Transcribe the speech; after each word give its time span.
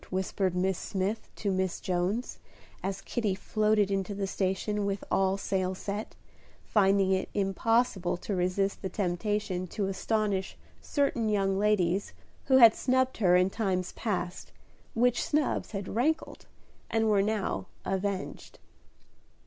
whispered 0.09 0.55
Miss 0.55 0.79
Smith 0.79 1.29
to 1.35 1.51
Miss 1.51 1.79
Jones, 1.79 2.39
as 2.81 3.01
Kitty 3.01 3.35
floated 3.35 3.91
into 3.91 4.15
the 4.15 4.25
station 4.25 4.83
with 4.83 5.03
all 5.11 5.37
sail 5.37 5.75
set, 5.75 6.15
finding 6.65 7.11
it 7.11 7.29
impossible 7.35 8.17
to 8.17 8.33
resist 8.35 8.81
the 8.81 8.89
temptation 8.89 9.67
to 9.67 9.85
astonish 9.85 10.57
certain 10.81 11.29
young 11.29 11.59
ladies 11.59 12.13
who 12.45 12.57
had 12.57 12.73
snubbed 12.73 13.17
her 13.17 13.35
in 13.35 13.51
times 13.51 13.91
past, 13.91 14.51
which 14.95 15.23
snubs 15.23 15.69
had 15.69 15.87
rankled, 15.87 16.47
and 16.89 17.07
were 17.07 17.21
now 17.21 17.67
avenged. 17.85 18.57